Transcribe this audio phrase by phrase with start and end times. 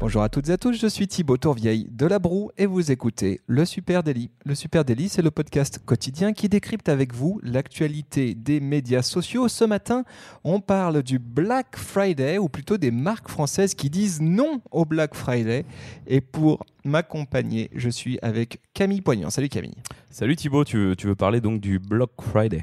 [0.00, 2.92] Bonjour à toutes et à tous, je suis Thibaut Tourvieille de La Broue et vous
[2.92, 4.30] écoutez Le Super Daily.
[4.44, 9.48] Le Super Daily, c'est le podcast quotidien qui décrypte avec vous l'actualité des médias sociaux.
[9.48, 10.04] Ce matin,
[10.44, 15.16] on parle du Black Friday ou plutôt des marques françaises qui disent non au Black
[15.16, 15.64] Friday.
[16.06, 19.30] Et pour m'accompagner, je suis avec Camille Poignant.
[19.30, 19.74] Salut Camille.
[20.10, 22.62] Salut Thibaut, tu veux, tu veux parler donc du Black Friday?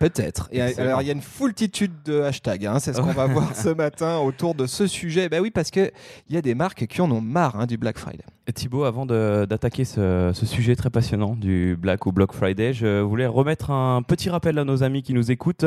[0.00, 0.48] Peut-être.
[0.50, 3.54] Et alors il y a une foultitude de hashtags, hein, c'est ce qu'on va voir
[3.54, 5.28] ce matin autour de ce sujet.
[5.28, 5.90] Ben oui, parce qu'il
[6.30, 8.24] y a des marques qui en ont marre hein, du Black Friday.
[8.54, 13.26] Thibaut, avant d'attaquer ce, ce, sujet très passionnant du Black ou Black Friday, je voulais
[13.26, 15.66] remettre un petit rappel à nos amis qui nous écoutent.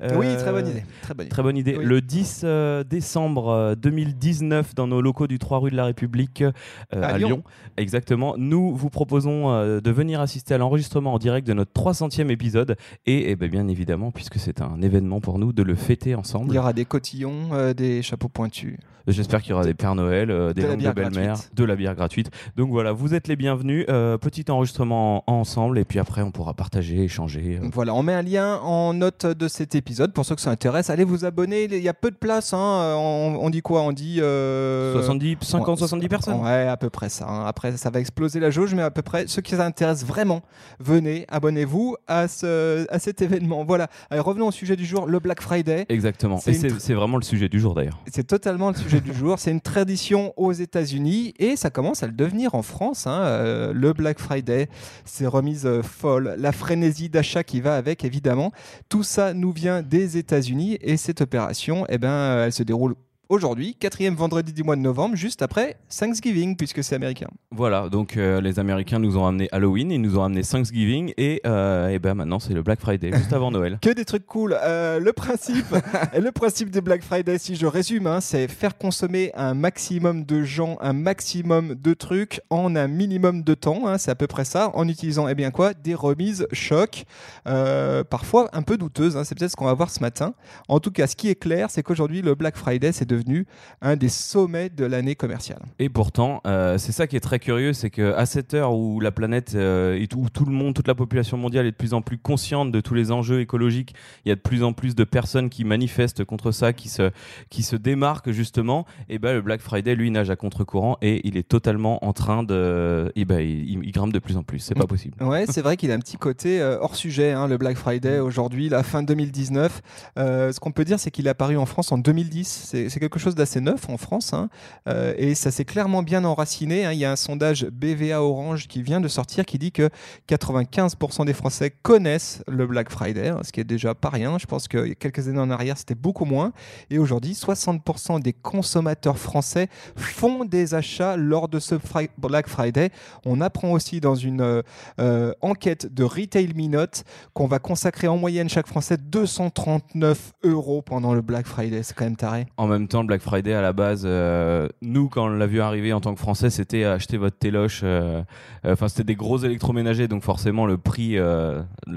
[0.00, 0.84] oui, très bonne idée.
[1.02, 1.28] Très bonne idée.
[1.28, 1.76] Très bonne idée.
[1.76, 6.42] Le 10 euh, décembre 2019, euh, dans nos locaux du 3 rue de la République
[6.42, 6.52] euh,
[6.92, 7.42] à, Lyon.
[7.76, 12.76] exactement, nous vous proposons de venir assister à l'enregistrement en direct de notre 300e épisode
[13.06, 16.52] et, eh ben, bien évidemment, puisque c'est un événement pour nous, de le fêter ensemble.
[16.52, 18.78] Il y aura des cotillons, des chapeaux pointus.
[19.06, 22.30] J'espère qu'il y aura des Pères Noël, des langues de belle-mère, de la bière gratuite.
[22.56, 23.84] Donc voilà, vous êtes les bienvenus.
[23.88, 27.58] Euh, petit enregistrement ensemble et puis après on pourra partager, échanger.
[27.62, 27.68] Euh.
[27.72, 30.90] Voilà, on met un lien en note de cet épisode pour ceux que ça intéresse.
[30.90, 32.52] Allez vous abonner, il y a peu de place.
[32.52, 32.96] Hein.
[32.96, 33.82] On, dit quoi?
[33.82, 36.40] On dit 70, 50, 70 personnes.
[36.40, 37.26] Ouais, à peu près ça.
[37.28, 37.44] Hein.
[37.46, 40.42] Après, ça va exploser la jauge, mais à peu près ceux qui s'intéressent vraiment,
[40.78, 43.64] venez, abonnez-vous à, ce, à cet événement.
[43.64, 43.88] Voilà.
[44.10, 45.86] Allez, revenons au sujet du jour, le Black Friday.
[45.88, 46.38] Exactement.
[46.46, 47.98] Et c'est vraiment le sujet du jour d'ailleurs.
[48.10, 49.38] C'est totalement le sujet du jour.
[49.38, 53.06] C'est une tradition aux États-Unis et ça commence à le devenir en France.
[53.06, 54.68] Hein, euh, le Black Friday,
[55.04, 58.50] ces remises euh, folles, la frénésie d'achat qui va avec, évidemment.
[58.88, 62.94] Tout ça nous vient des États-Unis et cette opération, eh ben, elle se déroule
[63.30, 67.28] aujourd'hui, quatrième vendredi du mois de novembre, juste après Thanksgiving, puisque c'est américain.
[67.52, 71.40] Voilà, donc euh, les Américains nous ont amené Halloween, ils nous ont amené Thanksgiving, et,
[71.46, 73.78] euh, et ben maintenant c'est le Black Friday, juste avant Noël.
[73.82, 74.58] que des trucs cool.
[74.60, 75.64] Euh, le principe,
[76.18, 80.42] le principe des Black Friday, si je résume, hein, c'est faire consommer un maximum de
[80.42, 83.86] gens, un maximum de trucs en un minimum de temps.
[83.86, 87.04] Hein, c'est à peu près ça, en utilisant eh bien quoi, des remises choc,
[87.44, 89.16] parfois un peu douteuses.
[89.16, 90.34] Hein, c'est peut-être ce qu'on va voir ce matin.
[90.66, 93.46] En tout cas, ce qui est clair, c'est qu'aujourd'hui le Black Friday, c'est de devenu
[93.80, 95.60] un des sommets de l'année commerciale.
[95.78, 99.10] Et pourtant, euh, c'est ça qui est très curieux, c'est qu'à cette heure où la
[99.10, 102.02] planète, euh, et où tout le monde, toute la population mondiale est de plus en
[102.02, 103.94] plus consciente de tous les enjeux écologiques,
[104.24, 107.10] il y a de plus en plus de personnes qui manifestent contre ça, qui se,
[107.48, 111.36] qui se démarquent justement, et ben le Black Friday, lui, nage à contre-courant et il
[111.36, 113.12] est totalement en train de...
[113.16, 115.16] Et ben, il, grimpe de plus en plus, c'est pas possible.
[115.20, 118.20] Ouais, c'est vrai qu'il a un petit côté euh, hors sujet, hein, le Black Friday
[118.20, 119.82] aujourd'hui, la fin 2019.
[120.16, 122.68] ce qu'on peut dire, c'est qu'il est apparu en France en 2010.
[122.88, 124.48] C'est quelque chose d'assez neuf en France, hein.
[124.88, 126.84] euh, et ça s'est clairement bien enraciné.
[126.84, 126.92] Hein.
[126.92, 129.90] Il y a un sondage BVA Orange qui vient de sortir qui dit que
[130.28, 134.38] 95% des Français connaissent le Black Friday, hein, ce qui est déjà pas rien.
[134.38, 136.52] Je pense que quelques années en arrière, c'était beaucoup moins.
[136.90, 141.74] Et aujourd'hui, 60% des consommateurs français font des achats lors de ce
[142.18, 142.90] Black Friday.
[143.24, 144.62] On apprend aussi dans une euh,
[145.00, 147.04] euh, enquête de Retail Minute
[147.34, 151.82] qu'on va consacrer en moyenne chaque Français 239 euros pendant le Black Friday.
[151.82, 152.46] C'est quand même taré.
[152.56, 155.92] En même le Black Friday à la base, euh, nous quand on l'a vu arriver
[155.92, 157.82] en tant que Français, c'était acheter votre téloche.
[157.84, 158.22] Euh,
[158.64, 161.16] euh, enfin, c'était des gros électroménagers, donc forcément le prix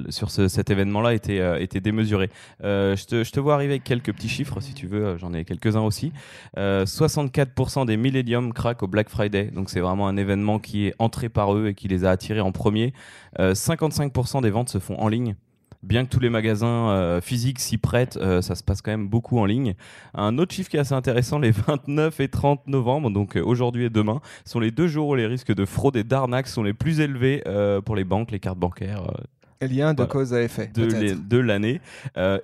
[0.10, 2.30] sur cet événement-là était, démesuré.
[2.62, 5.44] je, te, je te vois arriver avec quelques petits chiffres si tu veux, j'en ai
[5.44, 6.14] quelques-uns aussi.
[6.56, 11.30] 64% des Millennium craquent au Black Friday, donc c'est vraiment un événement qui est entré
[11.30, 12.94] par eux et qui les a attirés en premier.
[13.40, 15.36] 55% des ventes se font en ligne
[15.84, 19.08] bien que tous les magasins euh, physiques s'y prêtent, euh, ça se passe quand même
[19.08, 19.76] beaucoup en ligne.
[20.14, 23.86] Un autre chiffre qui est assez intéressant, les 29 et 30 novembre, donc euh, aujourd'hui
[23.86, 26.74] et demain, sont les deux jours où les risques de fraude et d'arnaque sont les
[26.74, 27.44] plus élevés
[27.86, 29.04] pour les banques, les cartes bancaires.
[29.62, 30.72] Lien de cause à effet.
[30.74, 31.82] De l'année.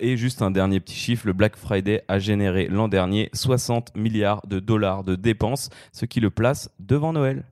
[0.00, 4.42] et juste un dernier petit chiffre, le Black Friday a généré l'an dernier 60 milliards
[4.46, 7.44] de dollars de dépenses, ce qui le place devant Noël.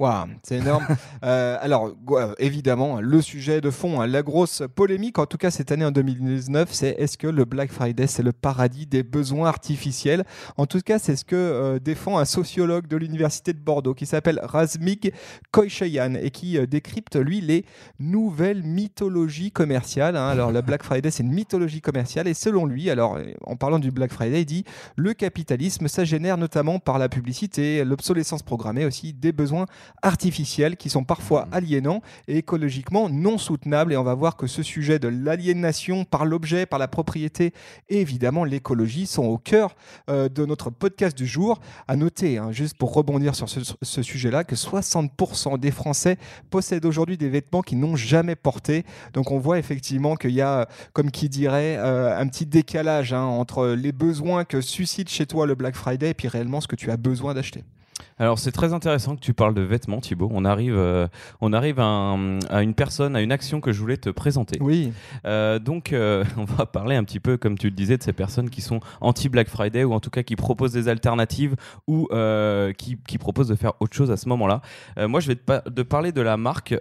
[0.00, 0.86] Waouh, c'est énorme.
[1.24, 1.90] euh, alors,
[2.38, 5.90] évidemment, le sujet de fond, hein, la grosse polémique, en tout cas cette année en
[5.90, 10.24] 2019, c'est est-ce que le Black Friday, c'est le paradis des besoins artificiels?
[10.56, 14.06] En tout cas, c'est ce que euh, défend un sociologue de l'Université de Bordeaux qui
[14.06, 15.12] s'appelle Razmik
[15.50, 17.64] Koyshayan et qui euh, décrypte, lui, les
[17.98, 20.16] nouvelles mythologies commerciales.
[20.16, 20.28] Hein.
[20.28, 23.90] Alors, le Black Friday, c'est une mythologie commerciale et selon lui, alors en parlant du
[23.90, 29.12] Black Friday, il dit le capitalisme, ça génère notamment par la publicité, l'obsolescence programmée aussi,
[29.12, 29.66] des besoins
[30.02, 31.54] artificiels qui sont parfois Mmh.
[31.54, 33.92] aliénants et écologiquement non soutenables.
[33.92, 37.52] Et on va voir que ce sujet de l'aliénation par l'objet, par la propriété
[37.88, 39.76] et évidemment l'écologie sont au cœur
[40.08, 41.60] euh, de notre podcast du jour.
[41.86, 46.18] À noter, hein, juste pour rebondir sur ce, ce sujet-là, que 60% des Français
[46.50, 48.84] possèdent aujourd'hui des vêtements qu'ils n'ont jamais portés.
[49.12, 53.22] Donc on voit effectivement qu'il y a, comme qui dirait, euh, un petit décalage hein,
[53.22, 56.76] entre les besoins que suscite chez toi le Black Friday et puis réellement ce que
[56.76, 57.64] tu as besoin d'acheter.
[58.18, 60.28] Alors c'est très intéressant que tu parles de vêtements, Thibaut.
[60.32, 61.06] On arrive, euh,
[61.40, 64.58] on arrive à, un- à une personne, à une action que je voulais te présenter.
[64.60, 64.92] Oui,
[65.24, 68.12] Euh, donc euh, on va parler un petit peu, comme tu le disais, de ces
[68.12, 71.54] personnes qui sont anti-Black Friday ou en tout cas qui proposent des alternatives
[71.86, 72.08] ou
[72.76, 74.60] qui, qui proposent de faire autre chose à ce moment-là.
[75.06, 76.74] Moi je vais te, pa- te parler de la marque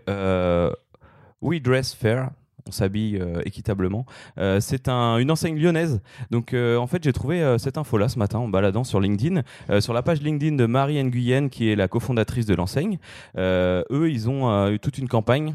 [1.41, 2.29] We Dress Fair.
[2.67, 4.05] On s'habille euh, équitablement.
[4.37, 6.01] Euh, c'est un- une enseigne lyonnaise.
[6.31, 9.41] Donc, euh, en fait, j'ai trouvé cette info-là ce matin en baladant sur LinkedIn,
[9.79, 12.97] sur la page LinkedIn de Marie Nguyen, qui est la cofondatrice de l'enseigne.
[13.37, 15.53] Eux, ils ont eu toute une campagne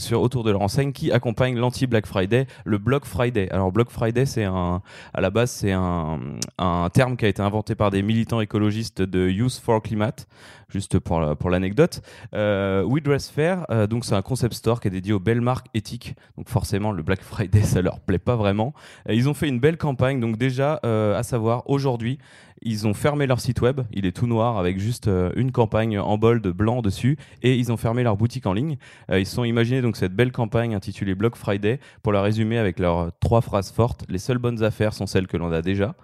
[0.00, 3.48] sur, autour de leur enseigne qui accompagne l'anti-Black Friday, le Block Friday.
[3.50, 4.82] Alors, Block Friday, c'est un,
[5.14, 6.18] à la base, c'est un,
[6.58, 10.26] un terme qui a été inventé par des militants écologistes de Youth for Climate,
[10.68, 12.00] juste pour, pour l'anecdote.
[12.34, 15.40] Euh, We Dress Fair, euh, donc c'est un concept store qui est dédié aux belles
[15.40, 16.14] marques éthiques.
[16.36, 18.74] Donc forcément, le Black Friday, ça leur plaît pas vraiment.
[19.08, 20.20] Euh, ils ont fait une belle campagne.
[20.20, 22.18] Donc déjà, euh, à savoir, aujourd'hui,
[22.62, 23.80] ils ont fermé leur site web.
[23.92, 27.16] Il est tout noir avec juste euh, une campagne en bold blanc dessus.
[27.42, 28.76] Et ils ont fermé leur boutique en ligne.
[29.10, 32.58] Euh, ils se sont imaginés donc cette belle campagne intitulée Black Friday pour la résumer
[32.58, 34.04] avec leurs trois phrases fortes.
[34.08, 35.94] Les seules bonnes affaires sont celles que l'on a déjà.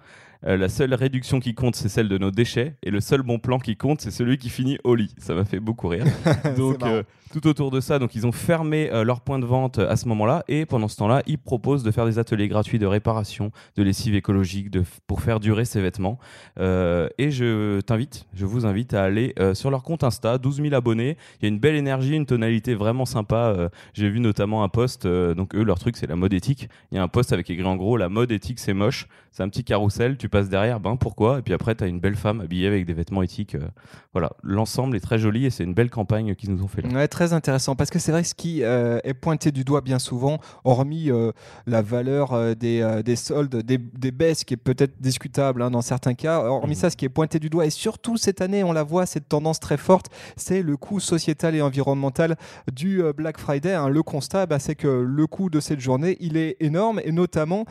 [0.45, 2.75] Euh, la seule réduction qui compte, c'est celle de nos déchets.
[2.83, 5.13] Et le seul bon plan qui compte, c'est celui qui finit au lit.
[5.17, 6.05] Ça m'a fait beaucoup rire.
[6.57, 9.79] donc, euh, tout autour de ça, donc ils ont fermé euh, leur point de vente
[9.79, 10.43] à ce moment-là.
[10.47, 14.15] Et pendant ce temps-là, ils proposent de faire des ateliers gratuits de réparation de lessive
[14.15, 16.19] écologique de, pour faire durer ces vêtements.
[16.59, 20.61] Euh, et je t'invite, je vous invite à aller euh, sur leur compte Insta, 12
[20.61, 21.17] 000 abonnés.
[21.41, 23.53] Il y a une belle énergie, une tonalité vraiment sympa.
[23.57, 26.69] Euh, J'ai vu notamment un post, euh, donc eux, leur truc, c'est la mode éthique.
[26.91, 29.07] Il y a un post avec écrit en gros, la mode éthique, c'est moche.
[29.31, 31.39] C'est un petit carrousel, tu passes derrière, ben pourquoi?
[31.39, 33.55] Et puis après, tu as une belle femme habillée avec des vêtements éthiques.
[33.55, 33.67] euh,
[34.13, 36.89] voilà, l'ensemble est très joli et c'est une belle campagne qu'ils nous ont fait là.
[36.89, 39.81] Ouais, très intéressant parce que c'est vrai que ce qui euh, est pointé du doigt
[39.81, 41.31] bien souvent, hormis euh,
[41.65, 46.13] la valeur des, des soldes, des, des baisses qui est peut-être discutable hein, dans certains
[46.13, 46.75] cas, hormis Mhm.
[46.81, 49.29] ça, ce qui est pointé du doigt et surtout cette année, on la voit, cette
[49.29, 52.35] tendance très forte, c'est le coût sociétal et environnemental
[52.73, 53.73] du Black Friday.
[53.73, 53.89] hein.
[53.89, 57.65] Le constat, bah, c'est que le coût de cette journée, il est énorme et notamment,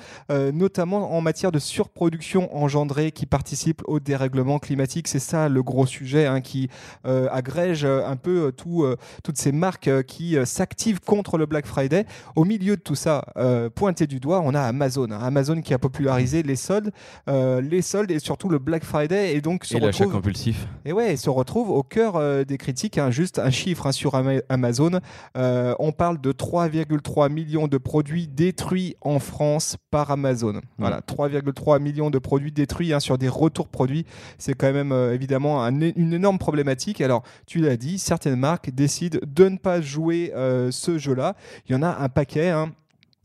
[0.52, 5.08] notamment en matière de surproduction engendrée qui participe au dérèglement climatique.
[5.08, 6.68] C'est ça le gros sujet hein, qui
[7.06, 11.46] euh, agrège euh, un peu euh, tout, euh, toutes ces marques qui s'activent contre le
[11.46, 12.04] Black Friday.
[12.34, 13.24] Au milieu de tout ça,
[13.74, 15.10] pointé du doigt, on a Amazon.
[15.10, 15.18] hein.
[15.20, 16.90] Amazon qui a popularisé les soldes,
[17.26, 20.66] les soldes et surtout le Black Friday et donc se Et l'achat compulsif.
[20.84, 22.98] et ouais, il se retrouve au cœur des critiques.
[22.98, 23.10] hein.
[23.10, 25.00] juste un chiffre sur Ama- Amazon.
[25.34, 30.60] On parle de 3,3 millions de produits détruits en France par Amazon.
[30.78, 34.06] Voilà, 3,3 millions de produits détruits hein, sur des retours produits.
[34.38, 37.00] C'est quand même euh, évidemment une énorme problématique.
[37.00, 41.34] Alors, tu l'as dit, certaines marques décident de ne pas jouer euh, ce jeu-là.
[41.68, 42.50] Il y en a un paquet.
[42.50, 42.72] hein.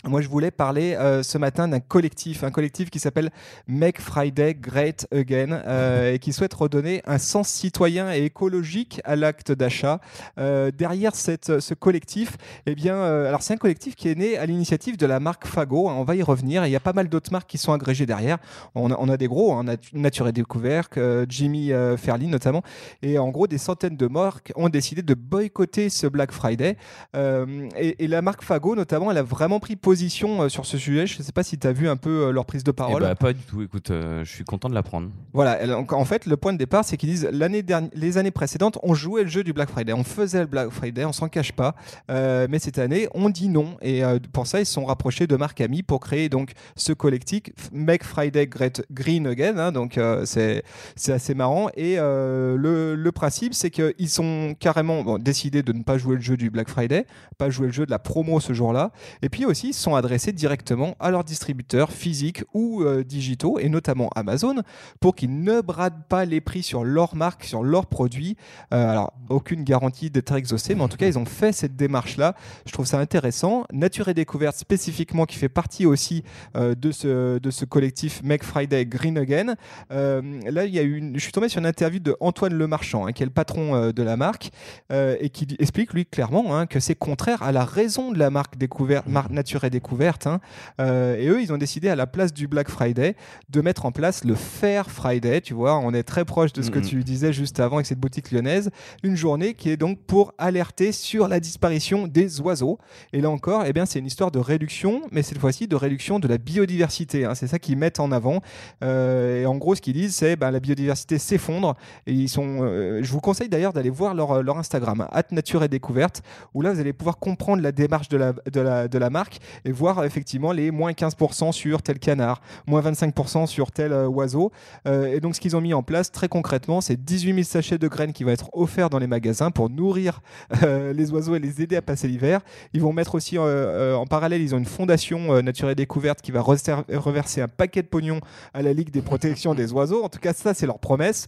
[0.03, 3.29] Moi, je voulais parler euh, ce matin d'un collectif, un collectif qui s'appelle
[3.67, 9.15] Make Friday Great Again euh, et qui souhaite redonner un sens citoyen et écologique à
[9.15, 10.01] l'acte d'achat.
[10.39, 14.47] Euh, derrière cette, ce collectif, eh bien, alors c'est un collectif qui est né à
[14.47, 15.87] l'initiative de la marque Fago.
[15.87, 16.65] hein, on va y revenir.
[16.65, 18.39] Il y a pas mal d'autres marques qui sont agrégées derrière.
[18.73, 22.63] On a, des gros, hein, Nat- Nature et Découverte, euh, Jimmy Fairley notamment.
[23.03, 26.75] Et en gros, des centaines de marques ont décidé de boycotter ce Black Friday.
[27.13, 31.05] Et, et la marque Fago, notamment, elle a vraiment pris position euh, sur ce sujet.
[31.07, 32.73] Je ne sais pas si tu as vu un peu euh, leur prise de Eh
[32.73, 33.01] parole.
[33.01, 33.61] bah, pas du tout.
[33.61, 35.09] Écoute, euh, je suis content de l'apprendre.
[35.33, 35.59] Voilà,
[35.91, 38.93] en fait, le point de départ, c'est qu'ils disent l'année dernière, les années précédentes, on
[38.93, 41.75] jouait le jeu du Black Friday, on faisait le Black Friday, on s'en cache pas,
[42.09, 45.27] Euh, mais cette année, on dit non, et euh, pour ça, ils se sont rapprochés
[45.27, 49.97] de Marc Ami pour créer donc ce collectif Make Friday Great Green Again, hein, donc
[49.97, 50.63] euh, c'est
[50.95, 55.83] c'est assez marrant, et le, le principe, c'est qu'ils sont carrément bon, décidés de ne
[55.83, 57.05] pas jouer le jeu du Black Friday,
[57.37, 60.95] pas jouer le jeu de la promo ce jour-là, et puis aussi, sont adressés directement
[60.99, 64.55] à leurs distributeurs physiques ou euh, digitaux, et notamment Amazon,
[64.99, 68.37] pour qu'ils ne bradent pas les prix sur leur marque, sur leurs produits.
[68.73, 72.35] Euh, alors, aucune garantie d'être exaucé, mais en tout cas, ils ont fait cette démarche-là.
[72.65, 73.65] Je trouve ça intéressant.
[73.73, 76.23] Nature et Découverte, spécifiquement, qui fait partie aussi
[76.55, 79.55] euh, de, ce, de ce collectif Make Friday Green Again.
[79.89, 81.15] Là, il y a eu une...
[81.15, 84.03] je suis tombé sur une interview de Antoine Lemarchand, hein, qui est le patron de
[84.03, 84.51] la marque,
[84.91, 88.57] et qui explique, lui, clairement hein, que c'est contraire à la raison de la marque
[88.57, 90.27] découverte, marque Nature et découverte.
[90.27, 90.39] hein.
[90.79, 93.15] Euh, et eux, ils ont décidé à la place du Black Friday
[93.49, 95.41] de mettre en place le Fair Friday.
[95.41, 97.99] Tu vois, on est très proche de ce que tu disais juste avant avec cette
[97.99, 98.69] boutique lyonnaise.
[99.03, 102.77] Une journée qui est donc pour alerter sur la disparition des oiseaux.
[103.13, 106.19] Et là encore, eh bien, c'est une histoire de réduction, mais cette fois-ci de réduction
[106.19, 107.25] de la biodiversité.
[107.25, 107.33] hein.
[107.35, 108.41] C'est ça qu'ils mettent en avant.
[108.83, 111.75] Euh, et en gros, ce qu'ils disent, c'est ben, la biodiversité s'effondre.
[112.05, 112.59] Et ils sont.
[112.61, 116.21] euh, je vous conseille d'ailleurs d'aller voir leur, leur Instagram, at Nature et Découverte,
[116.53, 119.39] où là, vous allez pouvoir comprendre la démarche de la, de la, de la marque
[119.65, 124.51] et voir effectivement les moins 15% sur tel canard, moins 25% sur tel euh, oiseau.
[124.87, 127.77] Euh, et donc, ce qu'ils ont mis en place très concrètement, c'est 18 000 sachets
[127.77, 130.21] de graines qui vont être offerts dans les magasins pour nourrir
[130.63, 132.41] euh, les oiseaux et les aider à passer l'hiver.
[132.73, 135.75] Ils vont mettre aussi euh, euh, en parallèle, ils ont une fondation euh, Nature et
[135.75, 138.19] Découverte qui va reverser un paquet de pognon
[138.53, 140.03] à la Ligue des protections des oiseaux.
[140.03, 141.27] En tout cas, ça, c'est leur promesse.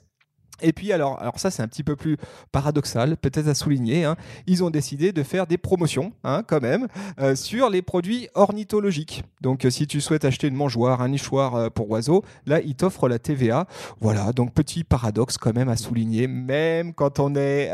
[0.62, 2.18] Et puis alors, alors ça c'est un petit peu plus
[2.52, 4.06] paradoxal, peut-être à souligner.
[4.06, 4.16] hein.
[4.48, 6.88] Ils ont décidé de faire des promotions, hein, quand même,
[7.20, 9.24] euh, sur les produits ornithologiques.
[9.42, 12.76] Donc euh, si tu souhaites acheter une mangeoire, un nichoir euh, pour oiseaux, là ils
[12.76, 13.66] t'offrent la TVA.
[14.00, 17.72] Voilà, donc petit paradoxe quand même à souligner, même quand on est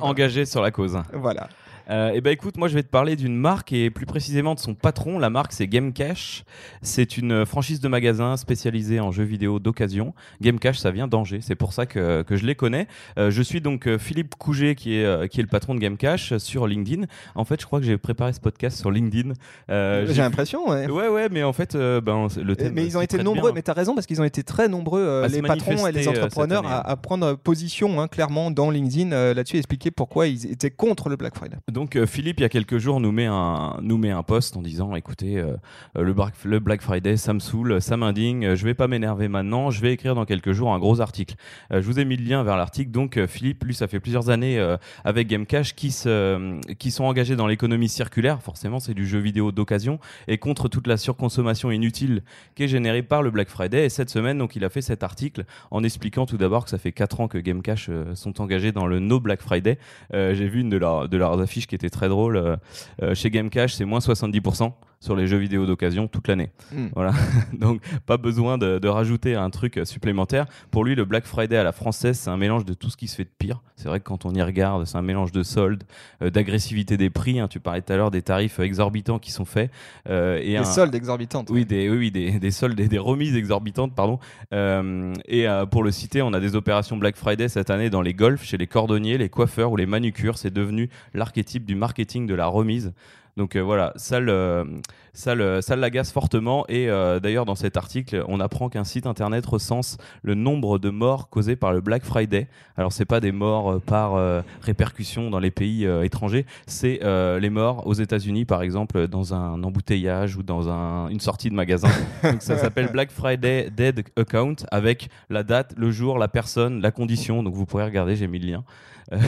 [0.00, 0.98] engagé sur la cause.
[1.14, 1.48] voilà.
[1.92, 4.60] Euh, et ben écoute, moi je vais te parler d'une marque et plus précisément de
[4.60, 5.18] son patron.
[5.18, 6.44] La marque c'est Game Cash.
[6.80, 10.14] C'est une franchise de magasin spécialisée en jeux vidéo d'occasion.
[10.40, 11.40] Game Cash, ça vient d'Angers.
[11.42, 12.86] C'est pour ça que, que je les connais.
[13.18, 15.80] Euh, je suis donc euh, Philippe Couget qui est, euh, qui est le patron de
[15.80, 17.04] Game Cash euh, sur LinkedIn.
[17.34, 19.34] En fait, je crois que j'ai préparé ce podcast sur LinkedIn.
[19.70, 20.88] Euh, J'ai l'impression, ouais.
[20.90, 22.72] Ouais, ouais, mais en fait, ben, le thème.
[22.74, 23.56] Mais ils ont été nombreux, bien.
[23.56, 26.64] mais tu as raison, parce qu'ils ont été très nombreux, les patrons et les entrepreneurs,
[26.64, 30.70] année, à, à prendre position hein, clairement dans LinkedIn là-dessus et expliquer pourquoi ils étaient
[30.70, 31.56] contre le Black Friday.
[31.70, 34.56] Donc euh, Philippe, il y a quelques jours, nous met un, nous met un post
[34.56, 35.56] en disant, écoutez, euh,
[35.96, 36.02] euh,
[36.44, 39.92] le, Black, Friday, ça me saoule, ça m'indigne, je vais pas m'énerver maintenant, je vais
[39.92, 41.34] écrire dans quelques jours un gros article.
[41.70, 42.90] Je vous ai mis le lien vers l'article.
[42.90, 44.58] Donc Philippe, lui, ça fait plusieurs années
[45.04, 48.42] avec Gamecash qui, se, qui sont engagés dans l'économie circulaire.
[48.42, 49.98] Forcément, c'est du jeu vidéo d'occasion
[50.28, 52.22] et contre toute la surconsommation inutile
[52.54, 53.86] qui est générée par le Black Friday.
[53.86, 56.78] Et cette semaine, donc, il a fait cet article en expliquant tout d'abord que ça
[56.78, 59.78] fait 4 ans que Gamecash sont engagés dans le No Black Friday.
[60.12, 62.36] J'ai vu une de, leurs- de leurs affiches qui était très drôle.
[62.36, 62.56] Euh,
[63.02, 66.50] euh, chez Gamecash, c'est moins 70% sur les jeux vidéo d'occasion toute l'année.
[66.72, 66.86] Mm.
[66.94, 67.12] Voilà.
[67.52, 70.46] Donc, pas besoin de, de rajouter un truc euh, supplémentaire.
[70.70, 73.08] Pour lui, le Black Friday à la française, c'est un mélange de tout ce qui
[73.08, 73.60] se fait de pire.
[73.76, 75.82] C'est vrai que quand on y regarde, c'est un mélange de soldes,
[76.22, 77.40] euh, d'agressivité des prix.
[77.40, 77.48] hein.
[77.48, 79.70] Tu parlais tout à l'heure des tarifs exorbitants qui sont faits.
[80.08, 81.50] euh, et un- soldes exorbitantes.
[81.50, 84.20] oui, des, oui, oui, des, des soldes et des remises exorbitantes, pardon.
[84.52, 88.02] Euh, et euh, pour le citer, on a des opérations Black Friday cette année dans
[88.02, 90.38] les golfs, chez les cordonniers, les coiffeurs ou les manucures.
[90.38, 92.92] C'est devenu l'archétype du marketing de la remise.
[93.38, 94.80] Donc euh, voilà, ça le,
[95.14, 96.66] ça le, ça l'agace fortement.
[96.68, 100.90] Et euh, d'ailleurs, dans cet article, on apprend qu'un site internet recense le nombre de
[100.90, 102.46] morts causées par le Black Friday.
[102.76, 107.86] Alors, c'est pas des morts euh, par répercussion dans les pays étrangers, c'est les morts
[107.86, 111.88] aux États-Unis, par exemple, dans un embouteillage ou dans un- une sortie de magasin.
[112.22, 116.90] Donc, ça s'appelle Black Friday Dead Account avec la date, le jour, la personne, la
[116.90, 117.42] condition.
[117.42, 118.64] Donc, vous pourrez regarder, j'ai mis le lien.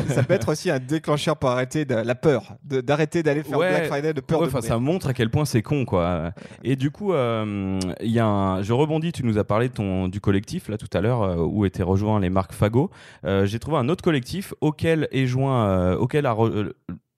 [0.09, 3.71] Ça peut être aussi un déclencheur pour arrêter de, la peur, d'arrêter d'aller faire Ouais.
[3.71, 6.33] Black Friday de peur Ouais, de ça montre à quel point c'est con, quoi.
[6.63, 8.63] Et du coup, euh, y a un...
[8.63, 9.13] je rebondis.
[9.13, 12.21] Tu nous as parlé ton du collectif là tout à l'heure euh, où étaient rejoints
[12.21, 12.91] les marques Fago.
[13.25, 16.73] Euh, J'ai trouvé un autre collectif auquel est joint, euh, auquel a re-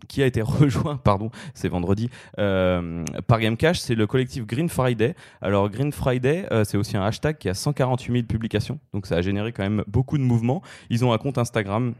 [0.08, 5.14] qui a été rejoint, pardon, c'est vendredi, euh, par Gamecash, c'est le collectif Green Friday.
[5.40, 9.16] Alors Green Friday, euh, c'est aussi un hashtag qui a 148 000 publications, donc ça
[9.16, 10.62] a généré quand même beaucoup de mouvements.
[10.90, 11.94] Ils ont un compte Instagram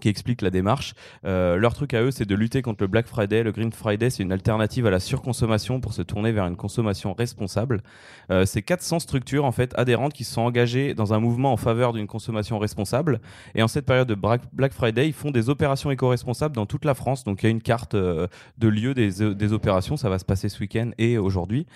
[0.00, 0.94] qui explique la démarche.
[1.24, 3.42] Euh, leur truc à eux, c'est de lutter contre le Black Friday.
[3.42, 7.12] Le Green Friday, c'est une alternative à la surconsommation pour se tourner vers une consommation
[7.14, 7.82] responsable.
[8.30, 11.56] Euh, c'est 400 structures en fait adhérentes qui se sont engagées dans un mouvement en
[11.56, 13.20] faveur d'une consommation responsable.
[13.54, 16.94] Et en cette période de Black Friday, ils font des opérations éco-responsables dans toute la
[16.94, 17.24] France.
[17.24, 18.26] Donc il y a une carte euh,
[18.58, 19.96] de lieu des, euh, des opérations.
[19.96, 21.66] Ça va se passer ce week-end et aujourd'hui.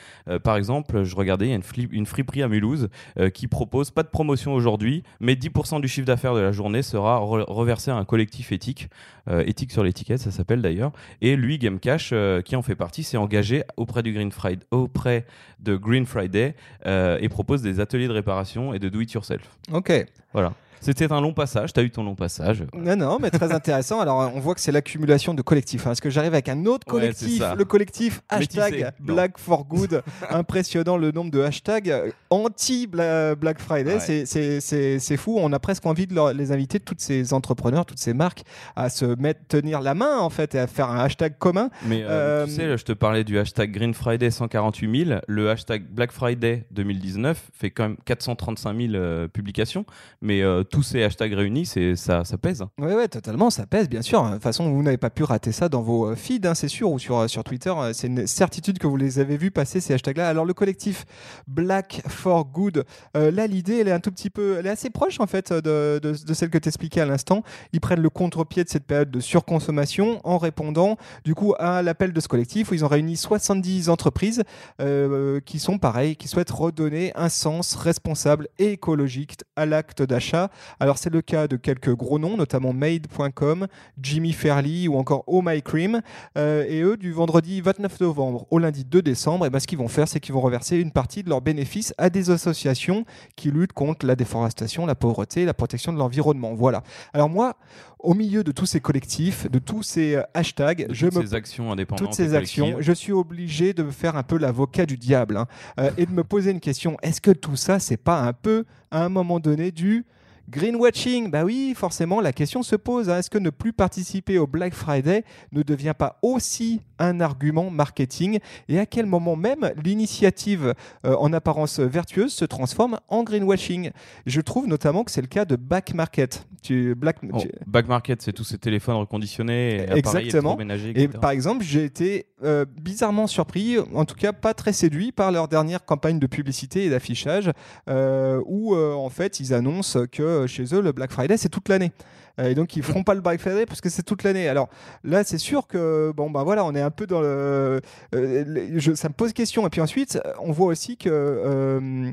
[0.42, 1.60] Par exemple, je regardais, il y a
[1.92, 2.88] une, friperie à Mulhouse
[3.34, 7.20] qui propose pas de promotion aujourd'hui, mais 10% du chiffre d'affaires de la journée sera
[7.20, 8.88] re- reversé à un collectif éthique,
[9.28, 10.92] euh, éthique sur l'étiquette, ça s'appelle d'ailleurs.
[11.20, 15.26] Et lui, Gamecash, euh, qui en fait partie, s'est engagé auprès du Green Friday, auprès
[15.60, 16.54] de Green Friday
[16.86, 19.42] euh, et propose des ateliers de réparation et de do it yourself.
[19.72, 19.92] Ok.
[20.32, 20.54] Voilà.
[20.80, 21.72] C'était un long passage.
[21.72, 22.64] T'as eu ton long passage.
[22.74, 24.00] Non, non, mais très intéressant.
[24.00, 25.86] Alors, on voit que c'est l'accumulation de collectifs.
[25.86, 25.92] hein.
[25.92, 27.42] Est-ce que j'arrive avec un autre collectif.
[27.56, 28.60] Le collectif Métissé.
[28.60, 29.14] hashtag Non.
[29.14, 30.02] Black for Good.
[30.30, 33.94] Impressionnant le nombre de hashtags euh, anti-Black Friday.
[33.94, 34.26] Ouais.
[34.26, 35.36] C'est- fou.
[35.38, 38.42] On a presque envie de leur- les inviter, toutes ces entrepreneurs, toutes ces marques,
[38.74, 41.70] à se mettre, tenir la main, en fait, et à faire un hashtag commun.
[41.86, 45.20] Mais euh, Euh, tu sais, je te parlais du hashtag Green Friday 148 000.
[45.28, 49.84] Le hashtag Black Friday 2019 fait quand même 435 000 euh, publications.
[50.20, 52.64] Mais euh, tous ces hashtags réunis, c'est ça, ça pèse.
[52.78, 54.24] Oui, ouais, totalement, ça pèse, bien sûr.
[54.24, 56.90] De toute façon, vous n'avez pas pu rater ça dans vos feeds, hein, c'est sûr,
[56.90, 57.72] ou sur, sur Twitter.
[57.92, 60.28] C'est une certitude que vous les avez vus passer, ces hashtags-là.
[60.28, 61.06] Alors, le collectif
[61.46, 65.20] Black for Good, là, l'idée, elle est un tout petit peu, elle est assez proche,
[65.20, 67.42] en fait, de, de, celle que tu expliquais à l'instant.
[67.72, 72.12] Ils prennent le contre-pied de cette période de surconsommation en répondant, du coup, à l'appel
[72.12, 74.42] de ce collectif où ils ont réuni 70 entreprises
[74.80, 80.50] euh, qui sont pareilles, qui souhaitent redonner un sens responsable et écologique à l'acte d'achat.
[80.80, 83.66] Alors c'est le cas de quelques gros noms, notamment Made.com,
[84.00, 86.00] Jimmy Fairley ou encore Oh My Cream.
[86.36, 89.66] Euh, et eux, du vendredi 29 novembre au lundi 2 décembre, et eh ben, ce
[89.66, 93.04] qu'ils vont faire, c'est qu'ils vont reverser une partie de leurs bénéfices à des associations
[93.36, 96.54] qui luttent contre la déforestation, la pauvreté, la protection de l'environnement.
[96.54, 96.82] Voilà.
[97.12, 97.56] Alors moi,
[97.98, 101.10] au milieu de tous ces collectifs, de tous ces euh, hashtags, je me...
[101.10, 104.86] ces actions indépendantes, toutes ces actions, je suis obligé de me faire un peu l'avocat
[104.86, 105.46] du diable hein,
[105.80, 106.96] euh, et de me poser une question.
[107.02, 110.04] Est-ce que tout ça, c'est pas un peu, à un moment donné, du
[110.48, 113.10] Greenwashing, bah oui, forcément, la question se pose.
[113.10, 113.18] Hein.
[113.18, 118.38] Est-ce que ne plus participer au Black Friday ne devient pas aussi un argument marketing?
[118.68, 120.74] Et à quel moment même l'initiative
[121.04, 123.90] euh, en apparence vertueuse se transforme en greenwashing?
[124.24, 126.46] Je trouve notamment que c'est le cas de Back Market.
[126.62, 130.56] Tu, Black, oh, Back Market, c'est tous ces téléphones reconditionnés, et Exactement.
[130.94, 135.32] Et par exemple, j'ai été euh, bizarrement surpris, en tout cas pas très séduit par
[135.32, 137.50] leur dernière campagne de publicité et d'affichage,
[137.88, 141.92] euh, où en fait ils annoncent que chez eux, le Black Friday, c'est toute l'année.
[142.38, 144.48] Euh, et donc ils feront pas le Black Friday parce que c'est toute l'année.
[144.48, 144.68] Alors
[145.04, 147.80] là, c'est sûr que bon bah voilà, on est un peu dans le,
[148.14, 149.66] euh, ça me pose question.
[149.66, 152.12] Et puis ensuite, on voit aussi que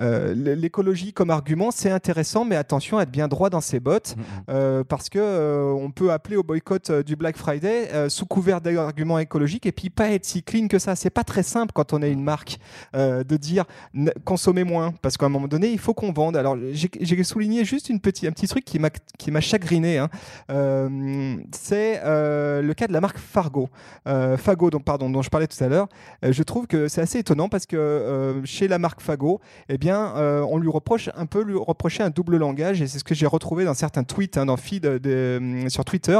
[0.00, 4.16] euh, l'écologie comme argument, c'est intéressant, mais attention à être bien droit dans ses bottes,
[4.16, 4.24] mm, mm.
[4.50, 9.18] Euh, parce que euh, on peut appeler au boycott du Black Friday sous couvert d'arguments
[9.18, 10.96] écologiques et puis pas être si clean que ça.
[10.96, 12.58] C'est pas très simple quand on est une marque
[12.94, 13.64] de dire
[14.24, 16.36] consommez moins, parce qu'à un moment donné, il faut qu'on vende.
[16.36, 18.78] Alors j'ai souligné juste une petit, un petit truc qui
[19.30, 19.40] m'a
[19.98, 20.08] Hein.
[21.52, 23.68] c'est le cas de la marque Fargo,
[24.06, 25.88] Fago, donc pardon, dont je parlais tout à l'heure.
[26.22, 30.46] je trouve que c'est assez étonnant parce que chez la marque Fago, eh bien euh,
[30.48, 33.26] on lui reproche un peu lui reprocher un double langage, et c'est ce que j'ai
[33.26, 36.18] retrouvé dans certains tweets, hein, dans feed euh, sur Twitter.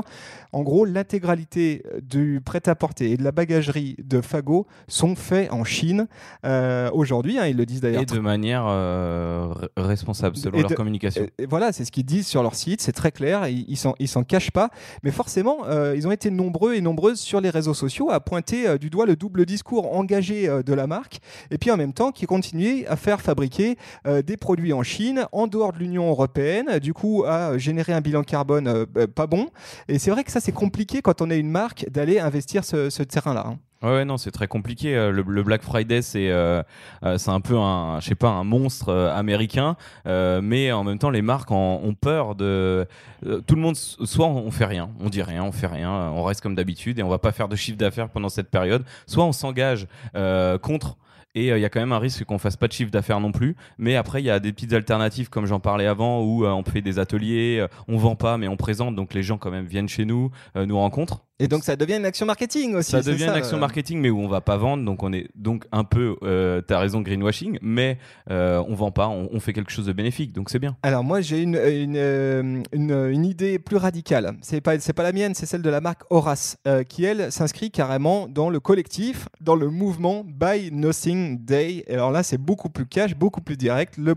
[0.52, 6.09] En gros, l'intégralité du prêt-à-porter et de la bagagerie de Fago sont faits en Chine
[6.44, 7.38] euh, aujourd'hui.
[7.38, 8.02] Hein, ils le disent d'ailleurs.
[8.02, 8.64] Et de manière
[9.76, 11.26] responsable, selon leur communication.
[11.38, 14.50] Et, voilà, c'est ce qu'ils disent sur leur site, c'est très clair, ils, s'en cachent
[14.50, 14.70] pas.
[15.02, 15.58] Mais forcément,
[15.94, 19.16] ils ont été nombreux et nombreuses sur les réseaux sociaux à pointer du doigt le
[19.16, 23.20] double discours engagé de la marque, et puis en même temps qui continuait à faire
[23.20, 23.76] fabriquer
[24.07, 28.00] euh, des produits en Chine, en dehors de l'Union européenne, du coup à générer un
[28.00, 29.48] bilan carbone euh, bah, pas bon.
[29.88, 33.02] Et c'est vrai que ça c'est compliqué quand on est une marque d'aller investir ce,
[33.02, 33.55] terrain-là.
[33.83, 33.90] Hein.
[33.90, 34.97] Ouais, non, c'est très compliqué.
[34.97, 36.31] Euh, le, Black Friday, c'est
[37.16, 41.23] c'est un peu un, je sais pas, un monstre américain, mais en même temps, les
[41.23, 42.87] marques ont peur de.
[43.23, 46.40] tout le monde, soit on fait rien, on dit rien, on fait rien, on reste
[46.40, 48.85] comme d'habitude et on va pas faire de chiffre d'affaires pendant cette période.
[49.07, 49.87] Soit on s'engage
[50.62, 50.97] contre
[51.35, 53.21] et euh, il y a quand même un risque qu'on fasse pas de chiffre d'affaires
[53.21, 53.57] non plus.
[53.79, 56.64] Mais après, il y a des petites alternatives, comme j'en parlais avant, où euh, on
[56.64, 59.66] fait des ateliers, euh, on vend pas, mais on présente, donc les gens quand même
[59.66, 61.25] viennent chez nous, nous rencontrent.
[61.40, 62.90] Et donc ça devient une action marketing aussi.
[62.90, 65.64] Ça devient une action marketing, mais où on va pas vendre, donc on est donc
[65.72, 67.96] un peu, euh, tu as raison, greenwashing, mais
[68.31, 70.76] euh, on vend pas, on, fait quelque chose de bénéfique, donc c'est bien.
[70.83, 74.37] Alors moi j'ai une, une, une, idée plus radicale.
[74.42, 76.59] C'est pas c'est pas la mienne, c'est celle de la marque Horace,
[76.90, 81.85] qui elle s'inscrit carrément dans le collectif, dans le mouvement Buy Nothing Day.
[81.87, 83.96] Et alors là c'est beaucoup plus cash, beaucoup plus direct.
[83.96, 84.14] Le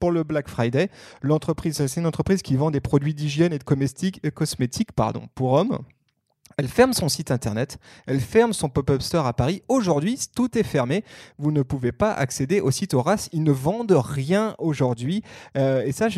[0.00, 0.88] pour le Black Friday,
[1.22, 5.52] l'entreprise c'est une entreprise qui vend des produits d'hygiène et de cosmétiques, cosmétiques pardon pour
[5.52, 5.78] hommes.
[6.56, 9.62] Elle ferme son site internet, elle ferme son pop-up store à Paris.
[9.68, 11.04] Aujourd'hui, tout est fermé.
[11.38, 13.28] Vous ne pouvez pas accéder au site Horace.
[13.32, 15.22] Ils ne vendent rien aujourd'hui.
[15.56, 16.08] Euh, et ça,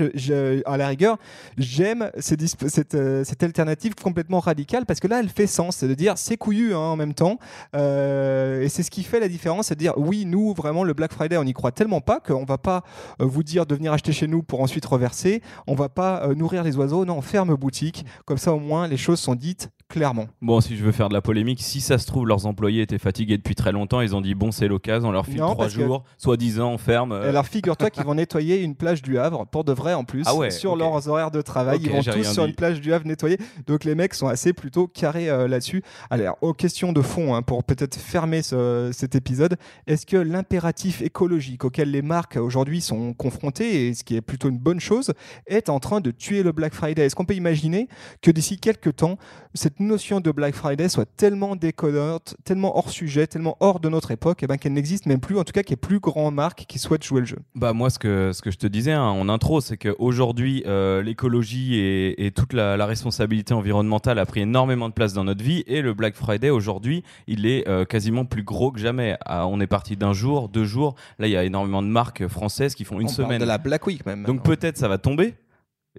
[0.66, 1.18] à la rigueur,
[1.58, 5.76] j'aime cette, euh, cette, alternative complètement radicale parce que là, elle fait sens.
[5.76, 7.38] C'est de dire c'est couillu hein, en même temps.
[7.76, 9.66] Euh, et c'est ce qui fait la différence.
[9.66, 12.44] C'est de dire oui, nous, vraiment, le Black Friday, on n'y croit tellement pas qu'on
[12.44, 12.82] va pas
[13.20, 15.42] vous dire de venir acheter chez nous pour ensuite reverser.
[15.66, 17.04] On va pas nourrir les oiseaux.
[17.04, 18.04] Non, on ferme boutique.
[18.24, 20.26] Comme ça, au moins, les choses sont dites clairement.
[20.40, 22.98] Bon, si je veux faire de la polémique, si ça se trouve, leurs employés étaient
[22.98, 26.02] fatigués depuis très longtemps, ils ont dit bon, c'est l'occasion, on leur file trois jours,
[26.16, 27.12] soit disant on ferme.
[27.12, 27.28] Euh.
[27.28, 30.50] Alors figure-toi qu'ils vont nettoyer une plage du Havre, pour de vrai en plus, ah
[30.50, 31.78] sur leurs horaires de travail.
[31.82, 33.36] ils vont tous sur une plage du Havre nettoyer.
[33.66, 35.82] Donc les mecs sont assez plutôt carrés euh, là-dessus.
[36.08, 41.64] Alors, aux questions de fond, hein, pour peut-être fermer cet épisode, est-ce que l'impératif écologique
[41.64, 45.12] auquel les marques aujourd'hui sont confrontées, et ce qui est plutôt une bonne chose,
[45.46, 47.04] est en train de tuer le Black Friday?
[47.04, 47.88] Est-ce qu'on peut imaginer
[48.22, 49.18] que d'ici quelques temps,
[49.52, 54.10] cette notion de Black Friday soit tellement déconnante, tellement hors sujet, tellement hors de notre
[54.10, 56.30] époque, et ben qu'elle n'existe même plus, en tout cas qu'il n'y ait plus grand
[56.30, 57.38] marque qui souhaite jouer le jeu.
[57.54, 61.02] Bah moi ce que, ce que je te disais hein, en intro, c'est qu'aujourd'hui euh,
[61.02, 65.42] l'écologie et, et toute la, la responsabilité environnementale a pris énormément de place dans notre
[65.44, 69.16] vie et le Black Friday aujourd'hui il est euh, quasiment plus gros que jamais.
[69.24, 72.26] Ah, on est parti d'un jour, deux jours, là il y a énormément de marques
[72.28, 73.40] françaises qui font une On parle semaine.
[73.40, 74.24] de la Black Week même.
[74.24, 75.34] Donc peut-être ça va tomber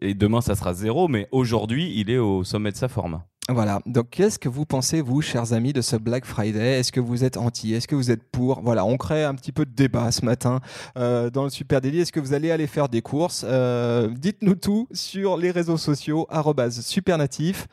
[0.01, 3.21] et demain ça sera zéro, mais aujourd'hui il est au sommet de sa forme.
[3.49, 3.81] Voilà.
[3.85, 6.79] Donc, qu'est-ce que vous pensez, vous, chers amis, de ce Black Friday?
[6.79, 7.73] Est-ce que vous êtes anti?
[7.73, 8.61] Est-ce que vous êtes pour?
[8.61, 10.61] Voilà, on crée un petit peu de débat ce matin
[10.97, 11.99] euh, dans le Super Daily.
[11.99, 13.43] Est-ce que vous allez aller faire des courses?
[13.45, 16.25] Euh, Dites-nous tout sur les réseaux sociaux
[16.69, 17.67] @supernatif.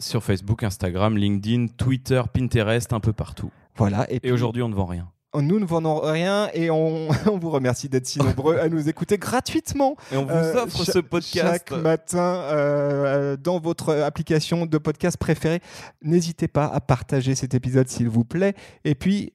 [0.00, 3.50] Sur Facebook, Instagram, LinkedIn, Twitter, Pinterest, un peu partout.
[3.76, 4.10] Voilà.
[4.10, 5.08] Et puis, aujourd'hui on ne vend rien.
[5.42, 9.18] Nous ne vendons rien et on, on vous remercie d'être si nombreux à nous écouter
[9.18, 9.96] gratuitement.
[10.12, 11.46] Et on vous Euh, offre ce podcast.
[11.68, 12.18] Chaque matin
[12.50, 15.60] euh, dans votre application de podcast préférée.
[16.02, 18.54] N'hésitez pas à partager cet épisode s'il vous plaît.
[18.84, 19.32] Et puis,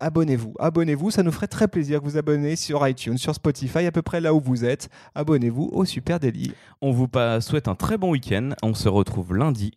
[0.00, 0.54] abonnez-vous.
[0.58, 4.02] Abonnez-vous, ça nous ferait très plaisir que vous abonnez sur iTunes, sur Spotify, à peu
[4.02, 4.88] près là où vous êtes.
[5.14, 6.52] Abonnez-vous au Super Daily.
[6.80, 7.08] On vous
[7.40, 8.50] souhaite un très bon week-end.
[8.62, 9.72] On se retrouve lundi.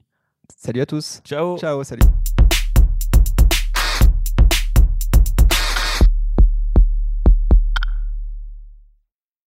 [0.58, 1.22] Salut à tous.
[1.26, 2.02] Ciao Ciao, salut.